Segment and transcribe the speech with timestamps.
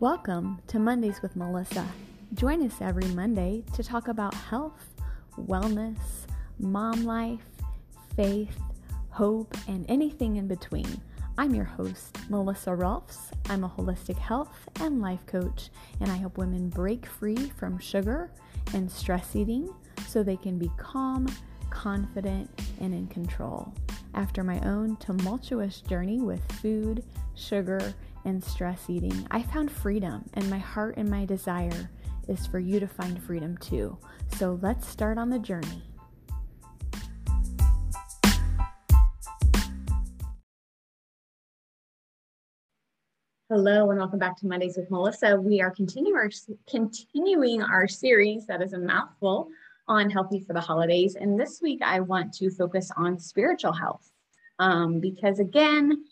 [0.00, 1.86] Welcome to Mondays with Melissa.
[2.32, 4.94] Join us every Monday to talk about health,
[5.38, 5.98] wellness,
[6.58, 7.44] mom life,
[8.16, 8.58] faith,
[9.10, 11.02] hope, and anything in between.
[11.36, 13.30] I'm your host, Melissa Rolfs.
[13.50, 15.68] I'm a holistic health and life coach,
[16.00, 18.30] and I help women break free from sugar
[18.72, 19.68] and stress eating
[20.08, 21.26] so they can be calm,
[21.68, 22.48] confident,
[22.80, 23.74] and in control.
[24.14, 27.04] After my own tumultuous journey with food,
[27.34, 27.94] sugar,
[28.24, 31.90] and stress eating, I found freedom, and my heart and my desire
[32.28, 33.98] is for you to find freedom too.
[34.36, 35.82] So let's start on the journey.
[43.52, 45.36] Hello and welcome back to Mondays with Melissa.
[45.36, 49.48] We are continuing our, series that is a mouthful
[49.88, 51.16] on healthy for the holidays.
[51.16, 54.08] And this week I want to focus on spiritual health
[54.60, 56.04] um, because again,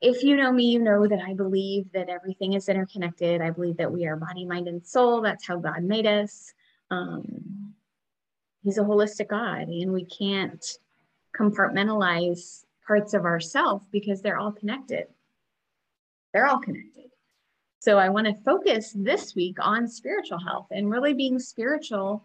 [0.00, 3.40] if you know me, you know that I believe that everything is interconnected.
[3.40, 5.20] I believe that we are body, mind, and soul.
[5.20, 6.52] That's how God made us.
[6.90, 7.74] Um,
[8.62, 10.64] he's a holistic God, and we can't
[11.36, 15.06] compartmentalize parts of ourself because they're all connected.
[16.32, 17.10] They're all connected.
[17.80, 22.24] So I want to focus this week on spiritual health and really being spiritual,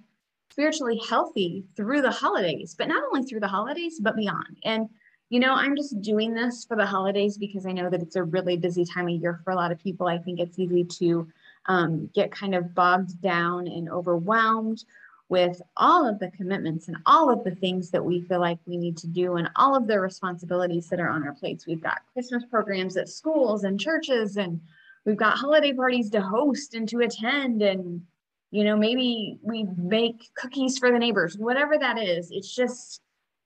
[0.51, 4.57] spiritually healthy through the holidays, but not only through the holidays, but beyond.
[4.63, 4.89] And
[5.33, 8.21] you know, I'm just doing this for the holidays because I know that it's a
[8.21, 10.05] really busy time of year for a lot of people.
[10.05, 11.27] I think it's easy to
[11.65, 14.85] um, get kind of bogged down and overwhelmed
[15.29, 18.77] with all of the commitments and all of the things that we feel like we
[18.77, 21.65] need to do and all of the responsibilities that are on our plates.
[21.65, 24.61] We've got Christmas programs at schools and churches, and
[25.03, 27.63] we've got holiday parties to host and to attend.
[27.63, 28.03] And,
[28.51, 32.29] you know, maybe we make cookies for the neighbors, whatever that is.
[32.29, 33.01] It's just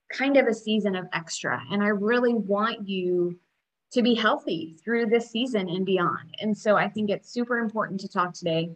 [0.09, 1.61] kind of a season of extra.
[1.71, 3.39] And I really want you
[3.91, 6.35] to be healthy through this season and beyond.
[6.39, 8.71] And so I think it's super important to talk today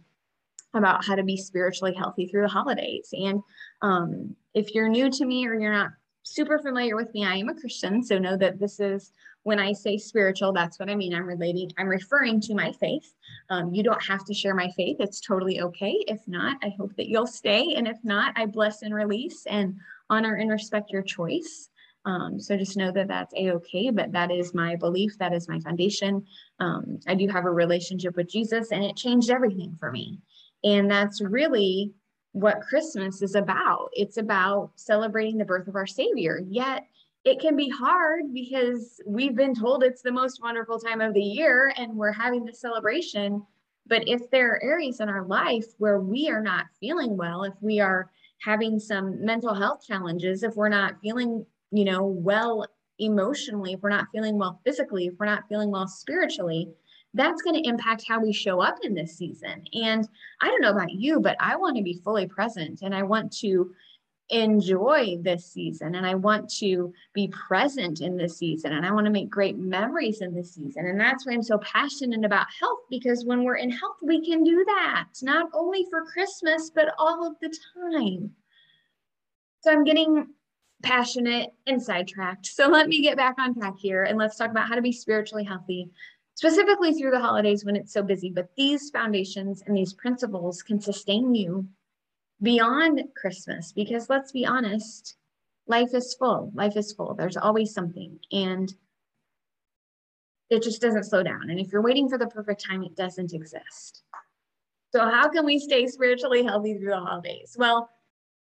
[0.73, 3.09] about how to be spiritually healthy through the holidays.
[3.11, 3.41] And
[3.81, 5.91] um, if you're new to me or you're not
[6.23, 8.03] super familiar with me, I am a Christian.
[8.03, 9.11] So know that this is
[9.43, 11.15] when I say spiritual, that's what I mean.
[11.15, 13.13] I'm relating, I'm referring to my faith.
[13.49, 14.97] Um, you don't have to share my faith.
[14.99, 15.95] It's totally okay.
[16.07, 17.73] If not, I hope that you'll stay.
[17.75, 19.77] And if not, I bless and release and
[20.11, 21.69] honor and respect your choice.
[22.05, 25.17] Um, so just know that that's a okay, but that is my belief.
[25.17, 26.25] That is my foundation.
[26.59, 30.19] Um, I do have a relationship with Jesus, and it changed everything for me.
[30.63, 31.93] And that's really
[32.33, 33.89] what Christmas is about.
[33.93, 36.41] It's about celebrating the birth of our Savior.
[36.47, 36.85] Yet
[37.23, 41.21] it can be hard because we've been told it's the most wonderful time of the
[41.21, 43.45] year and we're having the celebration.
[43.85, 47.53] But if there are areas in our life where we are not feeling well, if
[47.61, 48.09] we are
[48.41, 52.65] having some mental health challenges, if we're not feeling, you know, well
[52.99, 56.69] emotionally, if we're not feeling well physically, if we're not feeling well spiritually,
[57.13, 59.63] that's going to impact how we show up in this season.
[59.73, 60.07] And
[60.41, 63.31] I don't know about you, but I want to be fully present and I want
[63.39, 63.73] to
[64.31, 69.05] enjoy this season and I want to be present in this season and I want
[69.05, 70.87] to make great memories in this season.
[70.87, 74.43] And that's why I'm so passionate about health because when we're in health, we can
[74.43, 78.31] do that, not only for Christmas, but all of the time.
[79.61, 80.27] So I'm getting
[80.81, 82.47] passionate and sidetracked.
[82.47, 84.93] So let me get back on track here and let's talk about how to be
[84.93, 85.89] spiritually healthy
[86.35, 88.31] specifically through the holidays when it's so busy.
[88.33, 91.67] But these foundations and these principles can sustain you
[92.41, 95.15] beyond Christmas because let's be honest,
[95.67, 96.51] life is full.
[96.53, 97.13] Life is full.
[97.13, 98.19] There's always something.
[98.31, 98.73] And
[100.49, 101.49] it just doesn't slow down.
[101.49, 104.03] And if you're waiting for the perfect time, it doesn't exist.
[104.91, 107.55] So, how can we stay spiritually healthy through the holidays?
[107.57, 107.89] Well,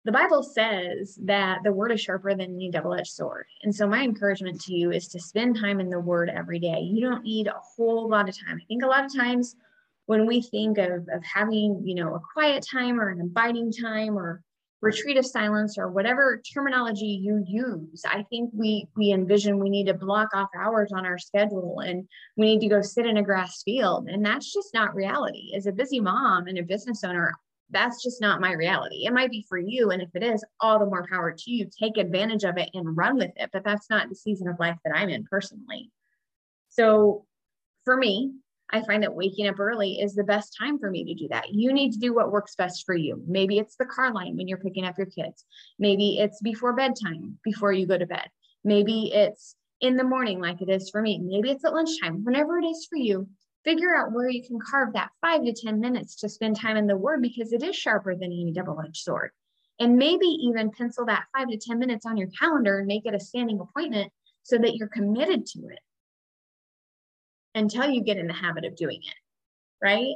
[0.06, 3.46] the Bible says that the word is sharper than any double edged sword.
[3.62, 6.80] And so, my encouragement to you is to spend time in the word every day.
[6.80, 8.59] You don't need a whole lot of time.
[8.59, 9.56] I think a lot of times
[10.09, 14.18] when we think of, of having, you know, a quiet time or an abiding time
[14.18, 14.42] or
[14.81, 19.88] retreat of silence or whatever terminology you use i think we we envision we need
[19.88, 23.22] to block off hours on our schedule and we need to go sit in a
[23.22, 27.34] grass field and that's just not reality as a busy mom and a business owner
[27.70, 29.06] that's just not my reality.
[29.06, 29.91] It might be for you.
[29.91, 31.70] And if it is, all the more power to you.
[31.79, 33.52] Take advantage of it and run with it.
[33.53, 35.91] But that's not the season of life that I'm in personally.
[36.70, 37.28] So
[37.85, 38.32] for me,
[38.72, 41.54] I find that waking up early is the best time for me to do that.
[41.54, 43.24] You need to do what works best for you.
[43.28, 45.46] Maybe it's the car line when you're picking up your kids.
[45.80, 48.30] Maybe it's before bedtime, before you go to bed.
[48.64, 51.20] Maybe it's in the morning, like it is for me.
[51.20, 53.28] Maybe it's at lunchtime, whenever it is for you
[53.64, 56.88] figure out where you can carve that five to 10 minutes to spend time in
[56.88, 59.32] the word because it is sharper than any double edged sword.
[59.80, 63.14] And maybe even pencil that five to 10 minutes on your calendar and make it
[63.14, 64.12] a standing appointment
[64.44, 65.80] so that you're committed to it
[67.55, 69.16] until you get in the habit of doing it.
[69.85, 70.16] Right.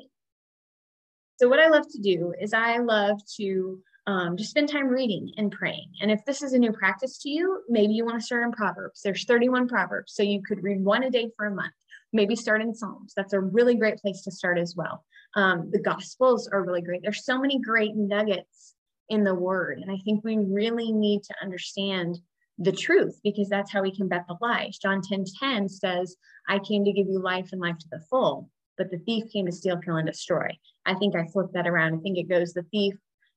[1.39, 5.31] So, what I love to do is I love to um, just spend time reading
[5.37, 5.91] and praying.
[6.01, 8.51] And if this is a new practice to you, maybe you want to start in
[8.51, 9.01] Proverbs.
[9.01, 11.73] There's 31 Proverbs, so you could read one a day for a month.
[12.11, 13.13] Maybe start in Psalms.
[13.15, 15.03] That's a really great place to start as well.
[15.35, 17.01] Um, the Gospels are really great.
[17.01, 18.75] There's so many great nuggets
[19.09, 22.19] in the Word, and I think we really need to understand
[22.57, 24.77] the truth because that's how we combat the lies.
[24.77, 26.15] John 10 10 says,
[26.47, 29.45] I came to give you life and life to the full, but the thief came
[29.45, 30.49] to steal, kill, and destroy.
[30.85, 31.95] I think I flipped that around.
[31.95, 32.95] I think it goes, the thief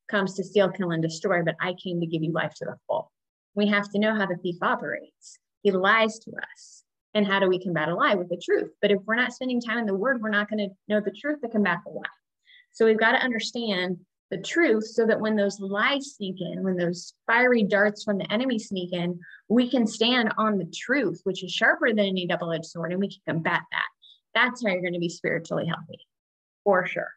[0.09, 2.77] comes to steal, kill, and destroy, but I came to give you life to the
[2.87, 3.11] full.
[3.55, 5.39] We have to know how the thief operates.
[5.63, 6.85] He lies to us.
[7.15, 8.15] And how do we combat a lie?
[8.15, 8.73] With the truth.
[8.83, 11.11] But if we're not spending time in the word, we're not going to know the
[11.11, 12.03] truth to combat the lie.
[12.73, 13.97] So we've got to understand
[14.31, 18.33] the truth so that when those lies sneak in, when those fiery darts from the
[18.33, 19.19] enemy sneak in,
[19.49, 23.01] we can stand on the truth, which is sharper than any double edged sword, and
[23.01, 23.87] we can combat that.
[24.35, 26.01] That's how you're going to be spiritually healthy,
[26.65, 27.11] for sure.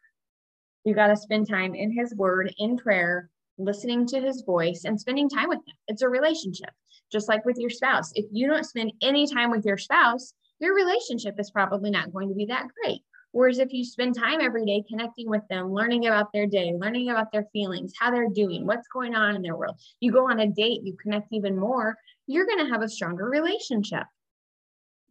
[0.84, 3.28] You got to spend time in his word, in prayer,
[3.58, 5.76] listening to his voice, and spending time with him.
[5.88, 6.70] It's a relationship,
[7.12, 8.12] just like with your spouse.
[8.14, 12.28] If you don't spend any time with your spouse, your relationship is probably not going
[12.28, 13.02] to be that great.
[13.32, 17.10] Whereas if you spend time every day connecting with them, learning about their day, learning
[17.10, 20.40] about their feelings, how they're doing, what's going on in their world, you go on
[20.40, 21.96] a date, you connect even more,
[22.26, 24.04] you're going to have a stronger relationship.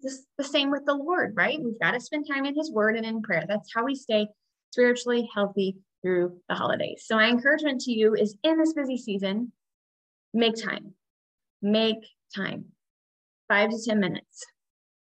[0.01, 1.60] This the same with the Lord, right?
[1.62, 3.45] We've got to spend time in his word and in prayer.
[3.48, 4.27] That's how we stay
[4.71, 7.04] spiritually healthy through the holidays.
[7.06, 9.51] So, my encouragement to you is in this busy season,
[10.33, 10.94] make time.
[11.62, 12.06] Make
[12.36, 12.66] time.
[13.50, 14.45] Five to 10 minutes.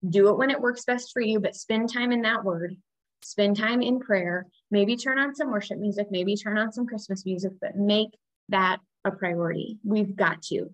[0.07, 2.77] Do it when it works best for you, but spend time in that word.
[3.25, 4.45] Spend time in prayer.
[4.69, 6.09] Maybe turn on some worship music.
[6.11, 8.09] Maybe turn on some Christmas music, but make
[8.49, 9.79] that a priority.
[9.83, 10.69] We've got to.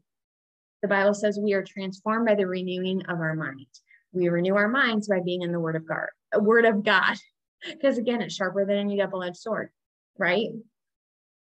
[0.81, 3.67] The Bible says we are transformed by the renewing of our mind.
[4.11, 6.07] We renew our minds by being in the Word of God.
[6.35, 7.15] Word of God.
[7.63, 9.69] Because again, it's sharper than any double edged sword,
[10.17, 10.49] right?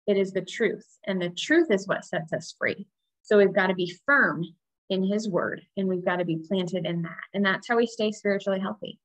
[0.07, 0.87] It is the truth.
[1.05, 2.87] And the truth is what sets us free.
[3.23, 4.45] So we've got to be firm
[4.89, 7.23] in his word and we've got to be planted in that.
[7.33, 8.97] And that's how we stay spiritually healthy.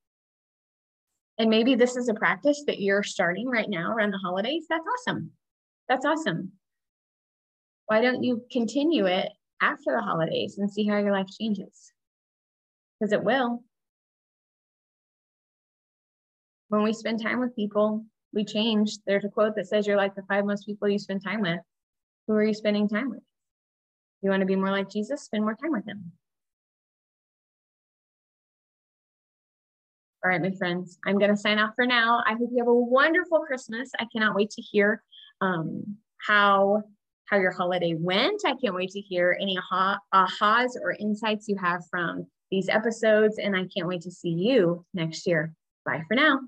[1.40, 4.66] And maybe this is a practice that you're starting right now around the holidays.
[4.68, 5.30] That's awesome.
[5.88, 6.52] That's awesome.
[7.86, 9.30] Why don't you continue it
[9.62, 11.92] after the holidays and see how your life changes?
[13.00, 13.64] Because it will.
[16.70, 18.98] when we spend time with people, we change.
[19.04, 21.58] There's a quote that says you're like the five most people you spend time with.
[22.26, 23.22] Who are you spending time with?
[24.22, 25.22] You want to be more like Jesus?
[25.22, 26.12] Spend more time with him.
[30.22, 32.22] All right, my friends, I'm going to sign off for now.
[32.26, 33.90] I hope you have a wonderful Christmas.
[33.98, 35.02] I cannot wait to hear
[35.40, 35.96] um,
[36.26, 36.82] how
[37.24, 38.42] how your holiday went.
[38.44, 43.38] I can't wait to hear any aha, ahas or insights you have from these episodes,
[43.38, 45.54] and I can't wait to see you next year.
[45.86, 46.40] Bye for now.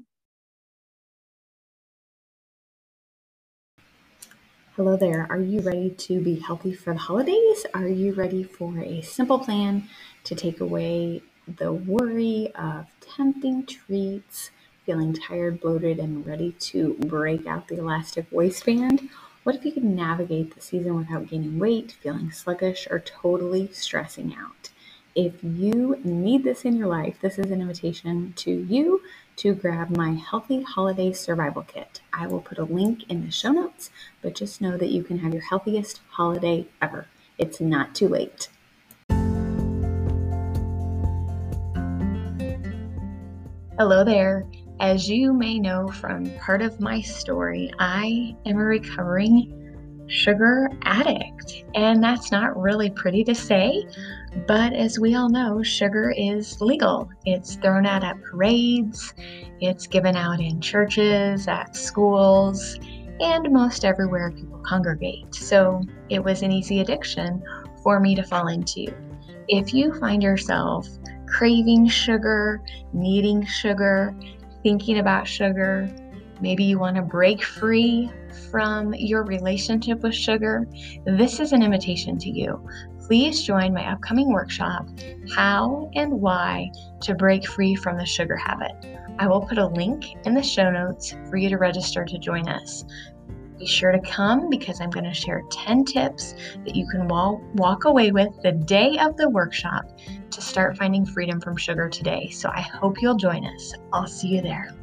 [4.76, 5.26] Hello there.
[5.30, 7.64] Are you ready to be healthy for the holidays?
[7.72, 9.88] Are you ready for a simple plan
[10.24, 14.50] to take away the worry of tempting treats,
[14.84, 19.08] feeling tired, bloated, and ready to break out the elastic waistband?
[19.42, 24.34] What if you could navigate the season without gaining weight, feeling sluggish, or totally stressing
[24.38, 24.70] out?
[25.14, 29.02] If you need this in your life, this is an invitation to you
[29.36, 32.00] to grab my Healthy Holiday Survival Kit.
[32.12, 33.90] I will put a link in the show notes,
[34.22, 37.08] but just know that you can have your healthiest holiday ever.
[37.36, 38.48] It's not too late.
[43.78, 44.46] Hello there.
[44.80, 51.64] As you may know from part of my story, I am a recovering sugar addict.
[51.74, 53.86] And that's not really pretty to say,
[54.46, 57.08] but as we all know, sugar is legal.
[57.24, 59.14] It's thrown out at parades,
[59.62, 62.78] it's given out in churches, at schools,
[63.20, 65.34] and most everywhere people congregate.
[65.34, 67.42] So it was an easy addiction
[67.82, 68.94] for me to fall into.
[69.48, 70.88] If you find yourself
[71.26, 74.14] craving sugar, needing sugar,
[74.62, 75.88] thinking about sugar,
[76.40, 78.10] maybe you want to break free
[78.50, 80.66] from your relationship with sugar,
[81.04, 82.66] this is an invitation to you.
[83.06, 84.88] Please join my upcoming workshop,
[85.34, 86.70] How and Why
[87.00, 88.72] to Break Free from the Sugar Habit.
[89.18, 92.48] I will put a link in the show notes for you to register to join
[92.48, 92.84] us.
[93.62, 97.84] Be sure to come because I'm going to share 10 tips that you can walk
[97.84, 99.84] away with the day of the workshop
[100.32, 102.28] to start finding freedom from sugar today.
[102.30, 103.72] So I hope you'll join us.
[103.92, 104.74] I'll see you there.